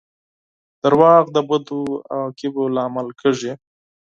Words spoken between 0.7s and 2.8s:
•دروغ د بدو عواقبو